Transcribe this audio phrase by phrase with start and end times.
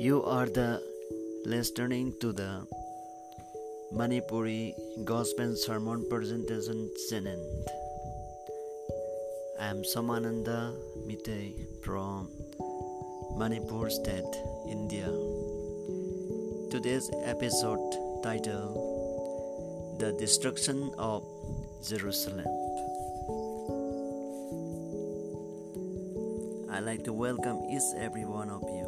[0.00, 0.80] You are the
[1.44, 2.66] listening to the
[3.92, 4.72] Manipuri
[5.04, 7.42] Gospel Sermon Presentation channel.
[9.60, 10.72] I am Samananda
[11.06, 11.52] Mitay
[11.84, 12.30] from
[13.36, 14.40] Manipur State,
[14.70, 15.12] India.
[16.70, 17.84] Today's episode
[18.22, 18.72] title
[20.00, 21.28] The Destruction of
[21.86, 22.48] Jerusalem.
[26.72, 28.79] I'd like to welcome each every one of you.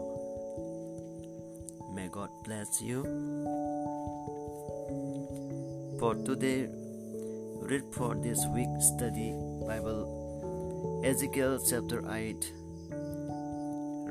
[2.44, 3.04] Bless you.
[6.00, 6.66] For today,
[7.60, 9.32] read for this week study
[9.64, 12.52] Bible Ezekiel chapter 8,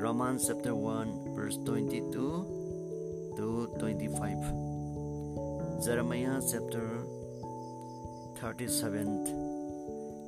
[0.00, 4.38] Romans chapter 1, verse 22 to 25,
[5.84, 7.04] Jeremiah chapter
[8.40, 9.26] 37,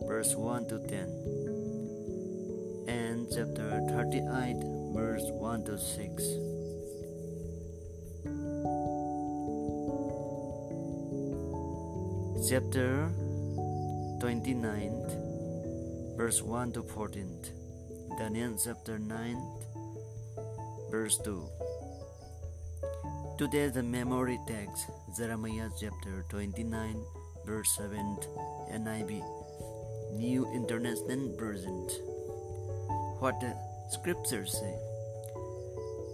[0.06, 1.08] verse 1 to 10
[2.86, 4.56] and chapter 38,
[4.92, 6.53] verse 1 to 6.
[12.48, 13.08] Chapter
[14.20, 17.40] 29, verse 1 to 14.
[18.18, 19.40] Daniel chapter 9,
[20.90, 21.48] verse 2.
[23.38, 27.02] Today the memory text Jeremiah chapter 29,
[27.46, 28.18] verse 7,
[28.72, 29.24] NIV,
[30.12, 31.88] New International Version
[33.24, 33.56] what the
[33.88, 34.74] scriptures say.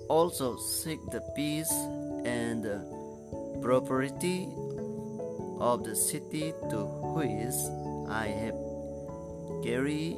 [0.08, 1.72] Also seek the peace
[2.24, 2.78] and the
[3.60, 4.46] property
[5.60, 7.54] of the city to which
[8.08, 8.56] I have
[9.62, 10.16] carried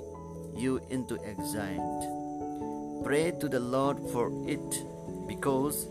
[0.57, 3.03] you into exile.
[3.05, 4.85] Pray to the Lord for it,
[5.27, 5.89] because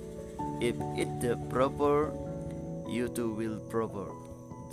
[0.62, 2.14] if it proper,
[2.88, 4.08] you too will proper.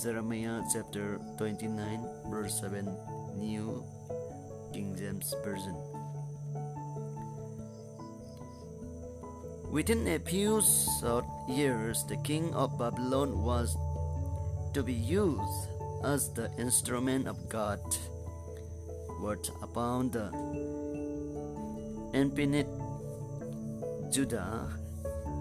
[0.00, 2.86] Jeremiah chapter 29, verse 7,
[3.34, 3.84] New
[4.72, 5.74] King James Version.
[9.70, 10.62] Within a few
[11.00, 13.76] short years, the king of Babylon was
[14.74, 15.68] to be used
[16.04, 17.80] as the instrument of God.
[19.20, 20.30] What upon the
[22.14, 22.68] infinite
[24.10, 24.68] Judah,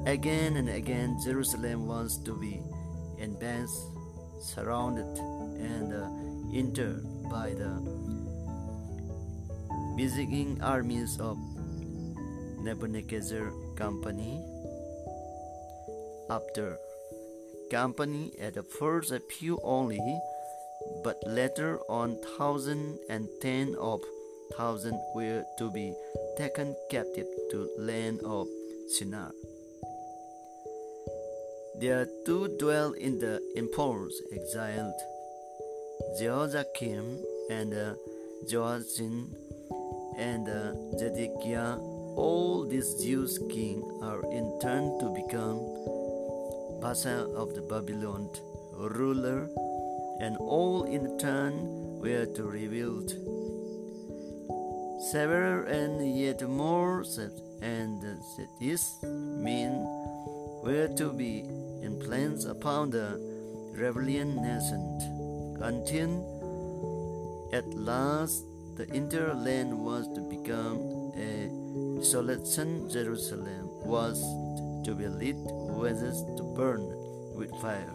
[0.06, 2.62] again and again Jerusalem was to be
[3.18, 3.70] invaded,
[4.42, 5.08] surrounded,
[5.62, 6.10] and uh,
[6.54, 7.80] entered by the
[9.96, 11.38] besieging armies of
[12.60, 14.44] Nebuchadnezzar company.
[16.30, 16.78] After
[17.70, 20.00] company at the first a few only,
[21.04, 24.02] but later on thousand and ten of
[24.58, 25.94] thousand were to be
[26.38, 28.48] taken captive to land of
[28.98, 29.32] Shinar.
[31.80, 35.00] There two dwell in the enforced exiled
[36.20, 37.94] Jehoiakim and uh,
[38.48, 39.36] Joachim
[40.18, 41.78] and uh, Zedekiah
[42.18, 45.60] all these Jews kings are in turn to become
[46.82, 48.30] vassal of the Babylon
[48.74, 49.50] ruler,
[50.20, 51.54] and all in turn
[52.00, 53.10] were to rebuild.
[55.12, 57.04] Several and yet more
[57.62, 58.04] and
[58.60, 59.84] these men
[60.64, 61.46] were to be
[61.84, 63.20] influenced upon the
[63.74, 66.12] rebellion nation until
[67.54, 68.44] at last
[68.76, 71.50] the entire land was to become a
[71.98, 74.22] Desolation Jerusalem was
[74.86, 75.36] to be lit
[75.78, 76.02] with
[76.38, 76.82] to burn
[77.38, 77.94] with fire.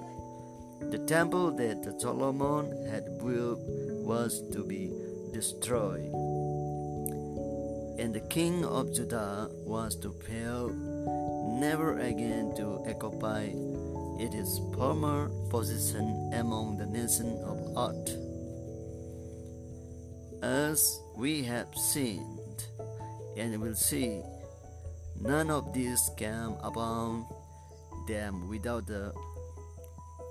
[0.91, 3.59] The temple that Solomon had built
[4.07, 4.93] was to be
[5.33, 6.13] destroyed.
[7.99, 10.71] And the king of Judah was to fail
[11.59, 13.51] never again to occupy
[14.19, 18.11] its former position among the nations of earth.
[20.43, 22.27] As we have seen,
[23.37, 24.23] and will see
[25.21, 27.27] none of these came upon
[28.07, 29.13] them without the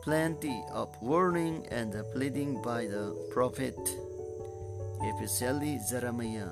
[0.04, 3.78] plenty of warning and pleading by the prophet,
[5.22, 6.50] especially Jeremiah.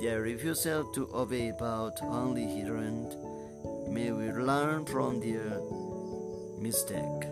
[0.00, 3.12] Their refusal to obey about only hearing
[3.90, 5.60] may we learn from their
[6.58, 7.24] mistake.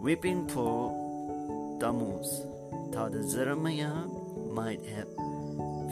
[0.00, 0.94] Weeping for
[1.80, 2.46] Tammuz
[2.92, 4.06] thought Jeremiah
[4.52, 5.08] might have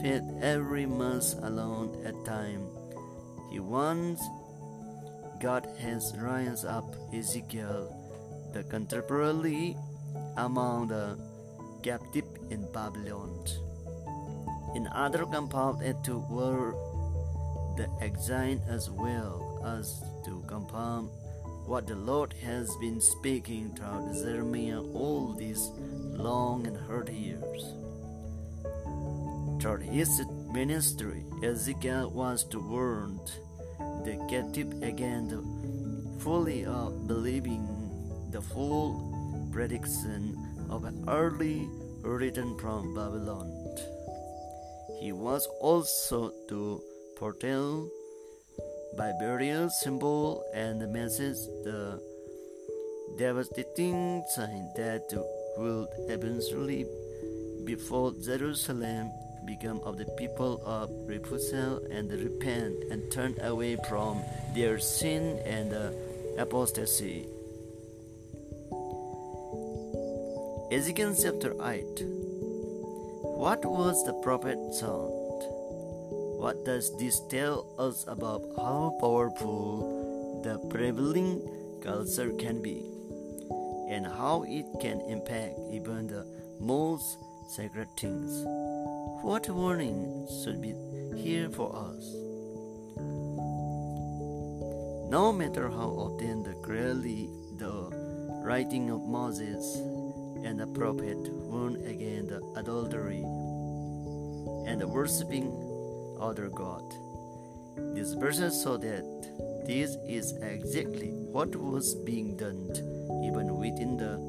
[0.05, 2.69] fed every month alone at time.
[3.51, 4.21] He once
[5.41, 6.85] God has raised up
[7.15, 7.89] Ezekiel,
[8.53, 9.77] the contemporary
[10.37, 11.17] among the
[11.83, 13.33] captive in Babylon.
[14.75, 16.77] In other compounded to were
[17.79, 21.09] the exile as well as to confirm
[21.65, 25.71] what the Lord has been speaking through Jeremiah all these
[26.13, 27.84] long and hard years.
[29.65, 30.21] Through his
[30.53, 33.19] ministry, Ezekiel was to warn
[34.05, 35.41] the captive against
[36.21, 37.65] fully of believing
[38.29, 40.37] the full prediction
[40.69, 41.67] of an early
[42.03, 43.49] return from Babylon.
[45.01, 46.83] He was also to
[47.19, 47.89] foretell
[48.99, 52.03] by various symbol and message the
[53.17, 55.09] devastating sign that
[55.57, 56.85] would eventually
[57.65, 59.11] befall Jerusalem
[59.47, 64.23] become of the people of refusal and repent and turn away from
[64.55, 65.91] their sin and uh,
[66.39, 67.27] apostasy.
[70.73, 72.03] Ezekiel chapter 8
[73.39, 75.13] What was the prophet sound?
[76.41, 81.41] What does this tell us about how powerful the prevailing
[81.83, 82.85] culture can be
[83.89, 86.27] and how it can impact even the
[86.61, 87.19] most
[87.49, 88.45] sacred things?
[89.25, 90.75] What warning should be
[91.17, 92.05] here for us?
[95.09, 97.89] No matter how often the clearly the
[98.45, 99.77] writing of Moses
[100.45, 103.25] and the prophet warn against adultery
[104.69, 105.49] and the worshipping
[106.21, 106.85] other god.
[107.95, 112.69] These verses show that this is exactly what was being done
[113.25, 114.21] even within the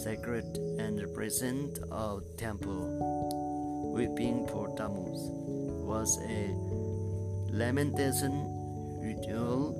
[0.00, 0.46] sacred
[0.78, 3.41] and present of temple
[3.92, 5.20] weeping for Tammuz
[5.84, 6.54] was a
[7.52, 8.32] lamentation
[9.02, 9.76] ritual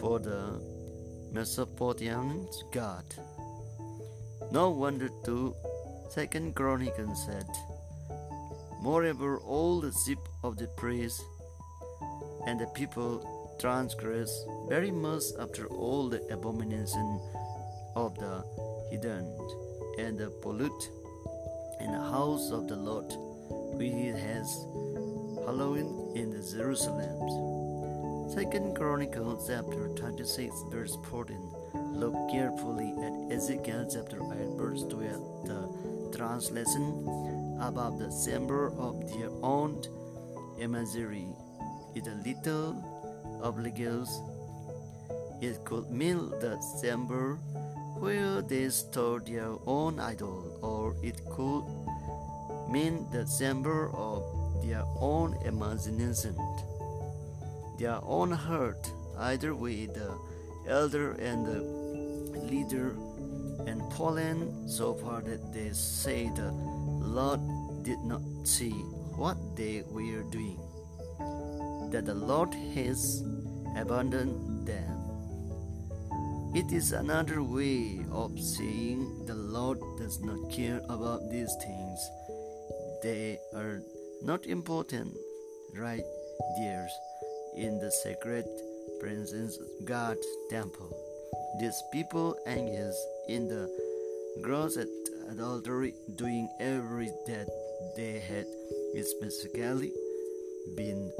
[0.00, 0.58] for the
[1.30, 3.04] Mesopotamian god.
[4.50, 5.54] No wonder too,
[6.08, 7.46] Second Chronicles said,
[8.80, 11.22] Moreover, all the sheep of the priests
[12.46, 14.32] and the people transgress
[14.70, 17.20] very much after all the abomination
[17.94, 18.42] of the
[18.90, 19.26] heathen
[19.98, 20.90] and the pollute
[21.80, 23.12] in the house of the Lord
[23.80, 24.66] which has
[25.46, 27.16] Halloween in the Jerusalem.
[28.28, 31.40] Second Chronicles chapter 26 verse 14.
[31.96, 35.46] Look carefully at Ezekiel chapter 8 verse 12.
[35.48, 39.80] The translation about the chamber of their own
[40.60, 41.28] imagery
[41.94, 42.76] is a little
[43.42, 44.12] oblivious.
[45.40, 47.38] It could mean the chamber
[48.00, 51.64] where they store their own idol, or it could
[52.70, 54.22] mean the chamber of
[54.62, 56.36] their own imagination,
[57.78, 60.16] their own heart, either with the
[60.68, 61.60] elder and the
[62.40, 62.96] leader
[63.66, 67.40] and fallen so far that they say the Lord
[67.82, 68.70] did not see
[69.16, 70.60] what they were doing,
[71.90, 73.22] that the Lord has
[73.76, 74.96] abandoned them.
[76.54, 81.89] It is another way of saying the Lord does not care about these things
[83.02, 83.82] they are
[84.22, 85.16] not important
[85.76, 86.04] right
[86.58, 86.92] dears,
[87.56, 88.44] in the sacred
[89.00, 90.90] presence of God's temple.
[91.58, 92.94] These people engage
[93.28, 93.68] in the
[94.42, 94.76] gross
[95.30, 97.48] adultery, doing every that
[97.96, 98.46] they had
[99.04, 99.92] specifically
[100.76, 101.12] been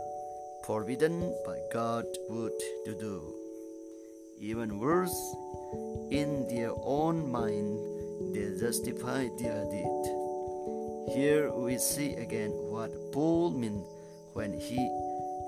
[0.64, 2.52] forbidden by God would
[2.86, 3.34] to do.
[4.38, 5.16] Even worse,
[6.10, 10.19] in their own mind, they justify their deed.
[11.10, 13.82] Here we see again what Paul meant
[14.34, 14.78] when he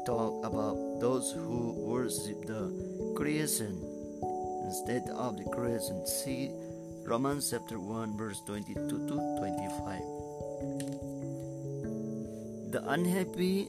[0.05, 2.67] talked about those who worship the
[3.15, 3.79] creation
[4.67, 6.05] instead of the creation.
[6.05, 6.51] See
[7.07, 10.03] Romans chapter 1 verse 22 to 25.
[12.75, 13.69] The unhappy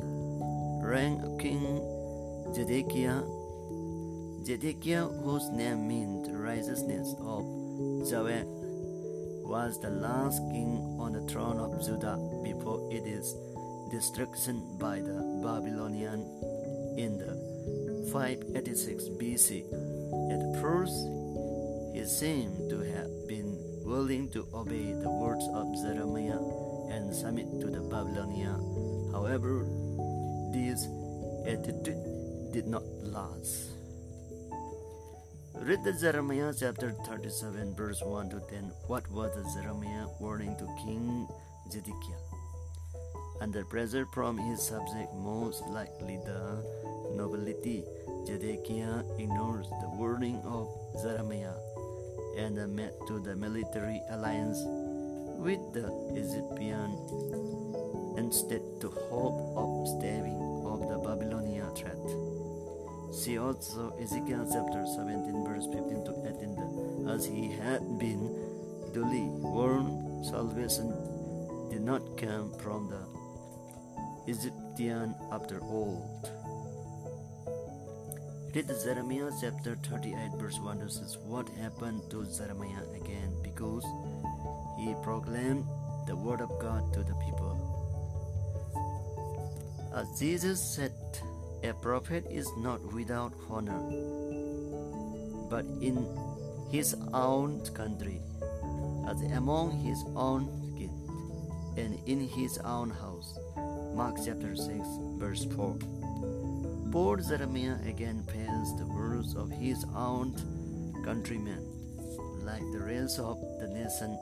[0.82, 1.78] reign of King
[2.58, 3.22] Zedekiah,
[4.42, 7.46] Zedekiah whose name means righteousness of
[8.10, 8.63] Yahweh
[9.44, 13.36] was the last king on the throne of Judah before its
[13.92, 16.26] destruction by the Babylonian
[16.98, 19.66] in the 586 BC.
[20.32, 20.96] At first,
[21.94, 26.42] he seemed to have been willing to obey the words of Jeremiah
[26.90, 29.12] and submit to the Babylonian.
[29.12, 29.68] However,
[30.52, 30.88] this
[31.46, 33.83] attitude did not last.
[35.64, 38.70] Read the Jeremiah chapter 37, verse 1 to 10.
[38.88, 41.26] What was the Jeremiah warning to King
[41.72, 42.20] Zedekiah?
[43.40, 46.60] Under pressure from his subject, most likely the
[47.16, 47.86] nobility,
[48.28, 50.68] Zedekiah ignores the warning of
[51.02, 51.56] Jeremiah
[52.36, 54.60] and met to the military alliance
[55.40, 56.92] with the Egyptian
[58.18, 62.33] instead to hope of staving off the Babylonian threat.
[63.14, 67.08] See also Ezekiel chapter 17, verse 15 to 18.
[67.08, 68.34] As he had been
[68.92, 70.90] duly warned, salvation
[71.70, 73.06] did not come from the
[74.26, 76.28] Egyptian after old.
[78.56, 81.18] Read Jeremiah chapter 38, verse 1 to 6.
[81.28, 83.38] What happened to Jeremiah again?
[83.44, 83.86] Because
[84.80, 85.66] he proclaimed
[86.08, 87.54] the word of God to the people.
[89.96, 90.94] As Jesus said,
[91.64, 93.80] a prophet is not without honor,
[95.50, 95.96] but in
[96.70, 98.20] his own country,
[99.08, 100.44] as among his own
[100.78, 100.92] kin,
[101.78, 103.40] and in his own house.
[103.96, 104.68] Mark chapter 6,
[105.16, 105.78] verse 4.
[106.92, 110.36] Poor Jeremiah again pays the words of his own
[111.06, 111.64] countrymen.
[112.44, 114.20] Like the rest of the nation,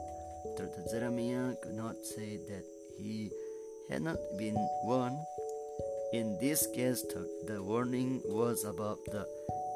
[0.92, 2.64] Jeremiah could not say that
[2.96, 3.30] he
[3.90, 5.18] had not been warned.
[6.12, 7.02] In this case,
[7.46, 9.26] the warning was about the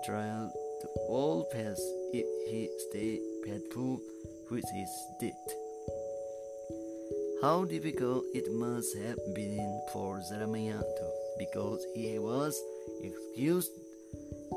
[0.04, 0.52] trial
[0.82, 1.80] to all pass
[2.12, 3.98] if he stay faithful
[4.50, 5.32] with his did.
[7.40, 12.54] How difficult it must have been for Jeremiah too, because he was
[13.00, 13.72] excused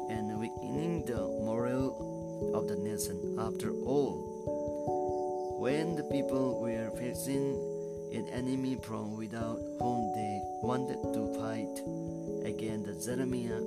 [0.10, 3.38] and weakening the morale of the nation.
[3.40, 7.79] After all, when the people were facing
[8.14, 12.10] an enemy from without whom they wanted to fight
[12.50, 13.62] again, the Jeremiah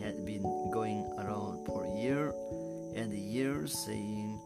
[0.00, 2.34] had been going around for years
[2.94, 4.38] and years saying,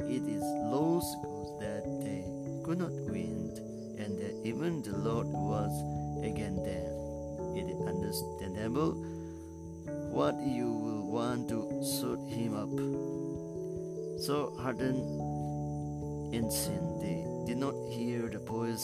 [0.00, 2.26] It is lost cause that they
[2.64, 3.54] could not win,
[3.98, 5.72] and that even the Lord was
[6.24, 6.92] against them.
[7.56, 8.92] It is understandable
[10.10, 12.74] what you will want to suit him up.
[14.20, 15.02] So hardened
[16.34, 18.21] in sin, they did not hear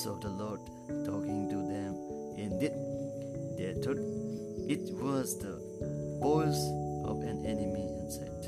[0.06, 0.60] of the Lord
[1.04, 1.94] talking to them.
[2.36, 2.72] Indeed,
[3.56, 3.98] they thought
[4.68, 5.58] it was the
[6.20, 6.62] voice
[7.04, 8.38] of an enemy and said,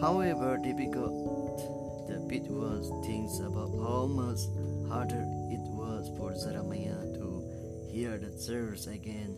[0.00, 4.40] However difficult the pit was, thinks about how much
[4.88, 9.36] harder it was for Jeremiah to hear the church again.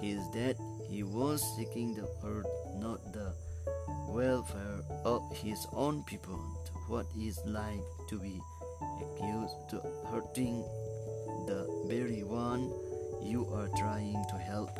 [0.00, 0.56] He is that
[0.88, 2.46] he was seeking the earth,
[2.78, 3.34] not the
[4.08, 6.40] welfare of his own people.
[6.92, 7.80] What is like
[8.10, 8.38] to be
[9.00, 9.80] accused to
[10.12, 10.60] hurting
[11.46, 12.68] the very one
[13.24, 14.76] you are trying to help.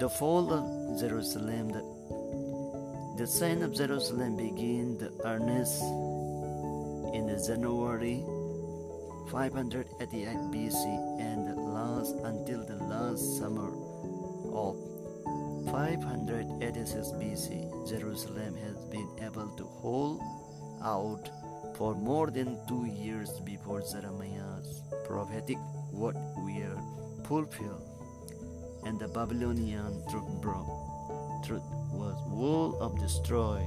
[0.00, 1.84] The fall of Jerusalem, the,
[3.18, 5.82] the sign of Jerusalem began the earnest
[7.12, 8.24] in the January
[9.30, 13.68] 588 BC and last until the last summer
[14.50, 14.91] of
[15.72, 17.88] 586 BC.
[17.88, 20.20] Jerusalem has been able to hold
[20.84, 21.30] out
[21.76, 25.56] for more than two years before Jeremiah's prophetic
[25.90, 26.78] word were
[27.24, 27.88] fulfilled,
[28.84, 30.68] and the Babylonian truth broke.
[31.46, 33.64] Truth was full of destroy.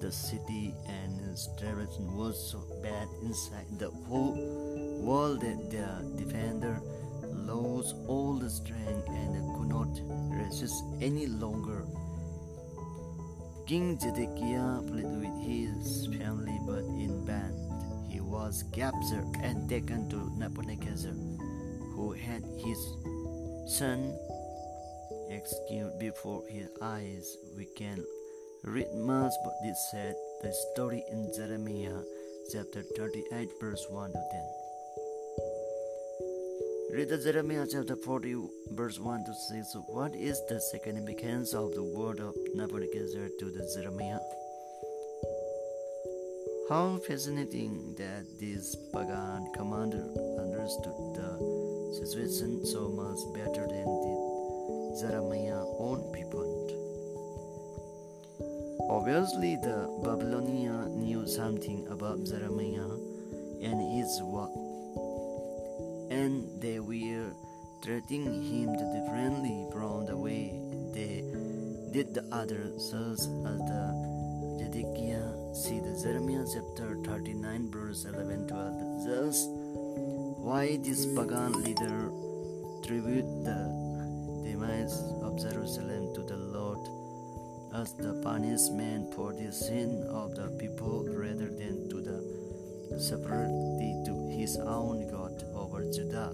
[0.00, 4.34] The city and its direction was so bad inside the whole
[5.06, 6.80] wall that the defender
[7.46, 9.88] lost all the strength and could not
[10.30, 11.84] resist any longer.
[13.66, 17.54] King Zedekiah fled with his family, but in band
[18.08, 21.12] he was captured and taken to Nebuchadnezzar,
[21.94, 22.78] who had his
[23.66, 24.16] son
[25.30, 27.36] executed before his eyes.
[27.56, 28.04] We can
[28.62, 32.02] read much but this said the story in Jeremiah
[32.52, 34.63] chapter 38 verse 1 to 10.
[36.94, 38.36] Read the Jeremiah chapter 40
[38.70, 39.76] verse 1 to 6.
[39.88, 44.20] What is the significance of the word of Nebuchadnezzar to the Jeremiah?
[46.68, 50.06] How fascinating that this pagan commander
[50.38, 51.34] understood the
[51.98, 54.20] situation so much better than did
[55.02, 56.46] Jeremiah's own people.
[58.88, 62.94] Obviously, the Babylonian knew something about Jeremiah
[63.66, 64.54] and his work,
[66.14, 67.34] and they were
[67.82, 70.54] treating him differently from the way
[70.94, 71.24] they
[71.92, 73.84] did the others, such as the
[74.58, 75.54] Zedekiah.
[75.54, 79.06] See the Jeremiah chapter 39, verse 11 12.
[79.06, 79.48] Just
[80.46, 82.10] why this pagan leader
[82.86, 83.60] tribute the
[84.44, 86.82] demise of Jerusalem to the Lord
[87.74, 92.44] as the punishment for the sin of the people rather than to the
[92.98, 95.23] separately to his own God
[95.94, 96.32] Judah.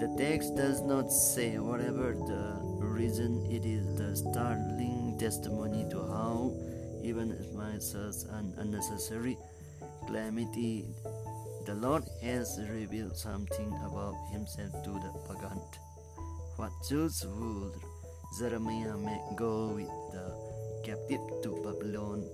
[0.00, 6.52] The text does not say whatever the reason it is the startling testimony to how
[7.02, 9.36] even by such an unnecessary
[10.06, 10.86] calamity
[11.66, 15.60] the Lord has revealed something about himself to the pagan.
[16.56, 17.74] What Jews would
[18.38, 20.26] Jeremiah may go with the
[20.84, 22.28] captive to Babylon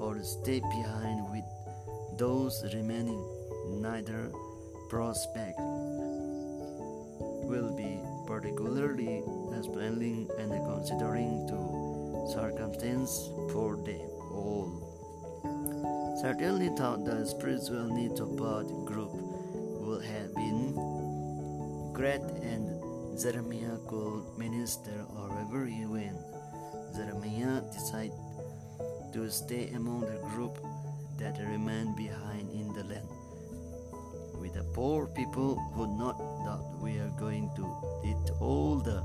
[0.00, 1.44] or stay behind with
[2.18, 3.24] those remaining,
[3.70, 4.32] neither
[4.88, 5.58] prospect
[7.48, 9.22] will be particularly
[9.56, 11.58] explaining and considering to
[12.32, 14.68] circumstance for them all.
[16.20, 20.74] Certainly thought the spiritual needs of both group would have been
[21.92, 22.68] great and
[23.18, 26.18] Jeremiah could minister wherever he went.
[26.94, 28.12] Jeremiah decided
[29.12, 30.58] to stay among the group
[31.18, 32.27] that remained behind
[34.78, 36.16] poor people who not
[36.46, 37.66] that we are going to
[38.06, 39.02] need all the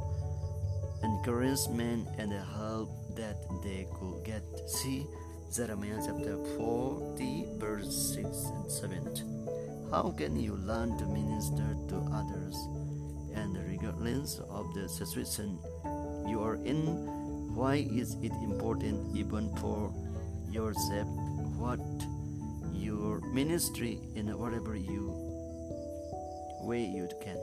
[1.01, 4.44] encouragement and the help that they could get.
[4.70, 5.08] See
[5.50, 8.22] Jeremiah chapter 40, verse 6
[8.53, 9.89] and 7.
[9.89, 12.53] How can you learn to minister to others
[13.34, 15.58] and regardless of the situation
[16.30, 16.86] you are in?
[17.58, 19.89] Why is it important even for
[20.51, 21.10] yourself
[21.58, 21.82] what
[22.72, 25.32] your ministry in whatever you
[26.63, 27.38] way you can?